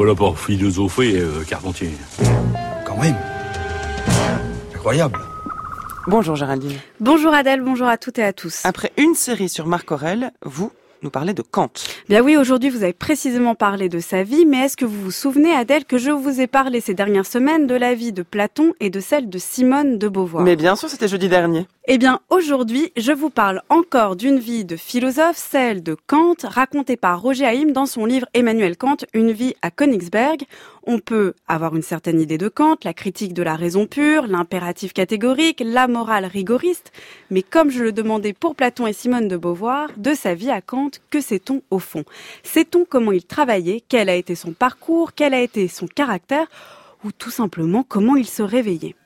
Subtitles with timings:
[0.00, 1.90] pas là pour philosopher, euh, Carpentier.
[2.86, 3.16] Quand même.
[4.74, 5.18] Incroyable.
[6.06, 6.78] Bonjour Géraldine.
[7.00, 8.62] Bonjour Adèle, bonjour à toutes et à tous.
[8.64, 11.70] Après une série sur Marc Aurel, vous nous parlez de Kant.
[12.08, 15.10] Bien oui, aujourd'hui vous avez précisément parlé de sa vie, mais est-ce que vous vous
[15.10, 18.74] souvenez Adèle que je vous ai parlé ces dernières semaines de la vie de Platon
[18.80, 20.44] et de celle de Simone de Beauvoir?
[20.44, 21.66] Mais bien sûr, c'était jeudi dernier.
[21.86, 26.96] Eh bien, aujourd'hui, je vous parle encore d'une vie de philosophe, celle de Kant, racontée
[26.96, 30.44] par Roger Haïm dans son livre Emmanuel Kant, Une vie à Königsberg.
[30.84, 34.94] On peut avoir une certaine idée de Kant, la critique de la raison pure, l'impératif
[34.94, 36.90] catégorique, la morale rigoriste,
[37.30, 40.62] mais comme je le demandais pour Platon et Simone de Beauvoir, de sa vie à
[40.62, 42.04] Kant, que sait-on au fond?
[42.42, 46.46] Sait-on comment il travaillait, quel a été son parcours, quel a été son caractère,
[47.04, 48.96] ou tout simplement comment il se réveillait?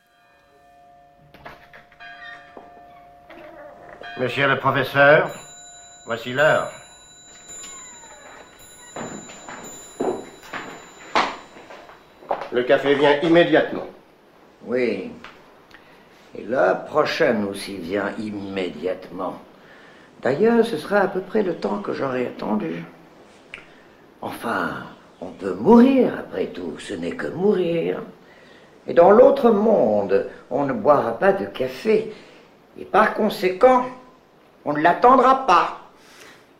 [4.21, 5.35] Monsieur le professeur,
[6.07, 6.84] voici l'heure.
[12.55, 13.89] Le café vient immédiatement.
[14.65, 15.11] Oui.
[16.39, 19.41] Et la prochaine aussi vient immédiatement.
[20.23, 22.85] D'ailleurs, ce sera à peu près le temps que j'aurais attendu.
[24.23, 24.85] Enfin,
[25.21, 28.01] on peut mourir après tout, ce n'est que mourir.
[28.87, 32.13] Et dans l'autre monde, on ne boira pas de café.
[32.79, 33.87] Et par conséquent,
[34.65, 35.81] on ne l'attendra pas.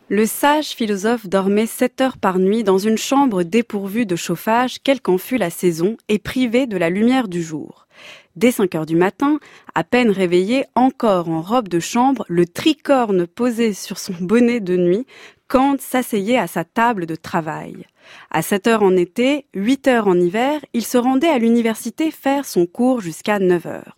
[0.07, 5.01] Le sage philosophe dormait sept heures par nuit dans une chambre dépourvue de chauffage, quelle
[5.01, 7.87] qu'en fût la saison, et privée de la lumière du jour.
[8.35, 9.39] Dès cinq heures du matin,
[9.73, 14.77] à peine réveillé, encore en robe de chambre, le tricorne posé sur son bonnet de
[14.77, 15.07] nuit,
[15.47, 17.87] Kant s'asseyait à sa table de travail.
[18.29, 22.45] À sept heures en été, huit heures en hiver, il se rendait à l'université faire
[22.45, 23.95] son cours jusqu'à neuf heures.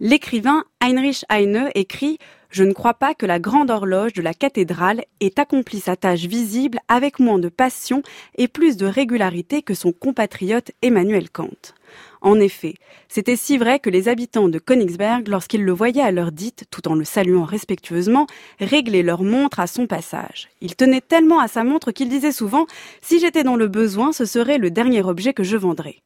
[0.00, 2.18] L'écrivain Heinrich Heine écrit
[2.50, 6.24] je ne crois pas que la grande horloge de la cathédrale ait accompli sa tâche
[6.24, 8.02] visible avec moins de passion
[8.36, 11.74] et plus de régularité que son compatriote Emmanuel Kant.
[12.20, 12.74] En effet,
[13.08, 16.88] c'était si vrai que les habitants de Königsberg, lorsqu'ils le voyaient à l'heure dite, tout
[16.88, 18.26] en le saluant respectueusement,
[18.60, 20.48] réglaient leur montre à son passage.
[20.60, 22.66] Il tenait tellement à sa montre qu'il disait souvent
[23.02, 25.96] Si j'étais dans le besoin, ce serait le dernier objet que je vendrais.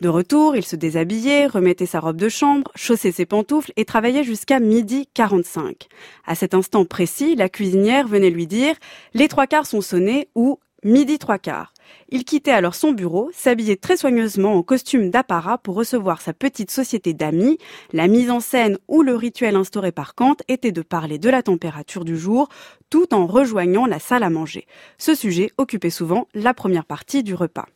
[0.00, 4.24] De retour, il se déshabillait, remettait sa robe de chambre, chaussait ses pantoufles et travaillait
[4.24, 5.88] jusqu'à midi 45.
[6.26, 8.74] À cet instant précis, la cuisinière venait lui dire
[9.14, 11.72] les trois quarts sont sonnés ou midi trois quarts.
[12.10, 16.70] Il quittait alors son bureau, s'habillait très soigneusement en costume d'apparat pour recevoir sa petite
[16.70, 17.58] société d'amis.
[17.92, 21.42] La mise en scène ou le rituel instauré par Kant était de parler de la
[21.42, 22.48] température du jour
[22.90, 24.66] tout en rejoignant la salle à manger.
[24.98, 27.66] Ce sujet occupait souvent la première partie du repas.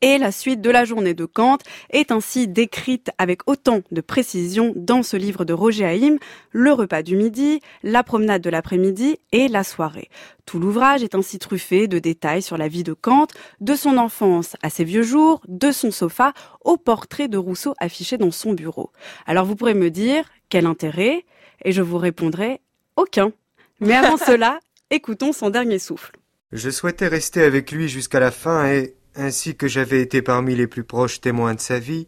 [0.00, 1.58] Et la suite de la journée de Kant
[1.90, 6.18] est ainsi décrite avec autant de précision dans ce livre de Roger Haïm,
[6.52, 10.08] le repas du midi, la promenade de l'après-midi et la soirée.
[10.46, 13.26] Tout l'ouvrage est ainsi truffé de détails sur la vie de Kant,
[13.60, 16.32] de son enfance à ses vieux jours, de son sofa
[16.64, 18.92] au portrait de Rousseau affiché dans son bureau.
[19.26, 21.24] Alors vous pourrez me dire, quel intérêt?
[21.64, 22.60] Et je vous répondrai,
[22.94, 23.32] aucun.
[23.80, 24.60] Mais avant cela,
[24.90, 26.12] écoutons son dernier souffle.
[26.52, 30.68] Je souhaitais rester avec lui jusqu'à la fin et ainsi que j'avais été parmi les
[30.68, 32.06] plus proches témoins de sa vie,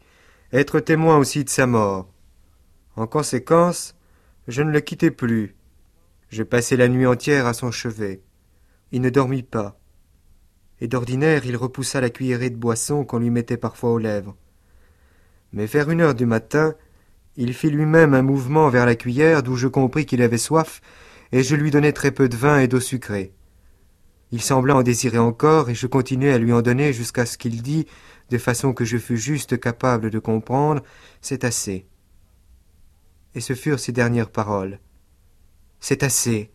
[0.53, 2.09] être témoin aussi de sa mort.
[2.95, 3.97] En conséquence,
[4.47, 5.57] je ne le quittai plus.
[6.29, 8.23] Je passai la nuit entière à son chevet.
[8.93, 9.79] Il ne dormit pas.
[10.81, 14.37] Et d'ordinaire, il repoussa la cuillerée de boisson qu'on lui mettait parfois aux lèvres.
[15.53, 16.75] Mais vers une heure du matin,
[17.37, 20.81] il fit lui-même un mouvement vers la cuillère d'où je compris qu'il avait soif,
[21.33, 23.33] et je lui donnai très peu de vin et d'eau sucrée.
[24.33, 27.63] Il sembla en désirer encore, et je continuai à lui en donner jusqu'à ce qu'il
[27.63, 27.87] dit,
[28.31, 30.83] de façon que je fus juste capable de comprendre,
[31.21, 31.87] c'est assez.
[33.35, 34.79] Et ce furent ses dernières paroles.
[35.81, 36.51] C'est assez.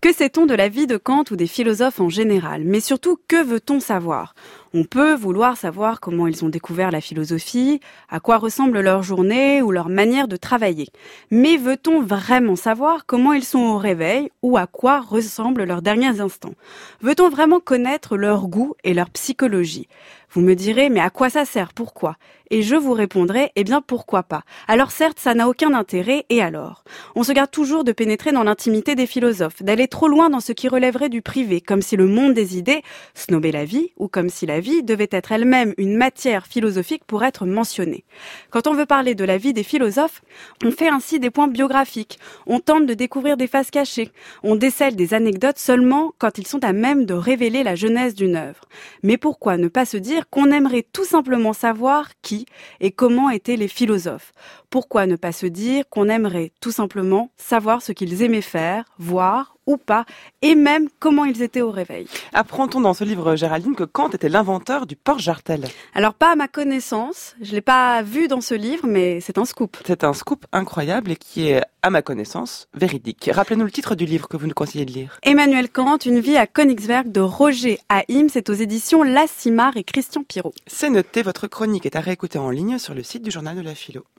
[0.00, 2.62] Que sait-on de la vie de Kant ou des philosophes en général?
[2.64, 4.36] Mais surtout, que veut-on savoir?
[4.72, 9.60] On peut vouloir savoir comment ils ont découvert la philosophie, à quoi ressemble leur journée
[9.60, 10.86] ou leur manière de travailler.
[11.32, 16.20] Mais veut-on vraiment savoir comment ils sont au réveil ou à quoi ressemblent leurs derniers
[16.20, 16.54] instants?
[17.00, 19.88] Veut-on vraiment connaître leur goût et leur psychologie?
[20.30, 21.72] Vous me direz, mais à quoi ça sert?
[21.72, 22.16] Pourquoi?
[22.50, 24.42] Et je vous répondrai, eh bien pourquoi pas?
[24.68, 26.82] Alors certes, ça n'a aucun intérêt, et alors?
[27.14, 30.52] On se garde toujours de pénétrer dans l'intimité des philosophes, d'aller trop loin dans ce
[30.52, 32.82] qui relèverait du privé, comme si le monde des idées
[33.14, 37.22] snobait la vie, ou comme si la vie devait être elle-même une matière philosophique pour
[37.22, 38.04] être mentionnée.
[38.50, 40.22] Quand on veut parler de la vie des philosophes,
[40.64, 44.10] on fait ainsi des points biographiques, on tente de découvrir des faces cachées,
[44.42, 48.36] on décèle des anecdotes seulement quand ils sont à même de révéler la jeunesse d'une
[48.36, 48.64] œuvre.
[49.02, 52.46] Mais pourquoi ne pas se dire qu'on aimerait tout simplement savoir qui
[52.80, 54.32] et comment étaient les philosophes.
[54.70, 59.57] Pourquoi ne pas se dire qu'on aimerait tout simplement savoir ce qu'ils aimaient faire, voir
[59.68, 60.06] ou pas,
[60.42, 62.08] et même comment ils étaient au réveil.
[62.32, 66.48] Apprend-on dans ce livre, Géraldine, que Kant était l'inventeur du Porsche-Jartel Alors pas à ma
[66.48, 69.76] connaissance, je l'ai pas vu dans ce livre, mais c'est un scoop.
[69.86, 73.30] C'est un scoop incroyable et qui est, à ma connaissance, véridique.
[73.32, 75.18] Rappelez-nous le titre du livre que vous nous conseillez de lire.
[75.22, 80.22] Emmanuel Kant, Une vie à Königsberg de Roger Haïm, c'est aux éditions Lassimar et Christian
[80.22, 80.54] Pirot.
[80.66, 83.62] C'est noté, votre chronique est à réécouter en ligne sur le site du journal de
[83.62, 84.04] la philo.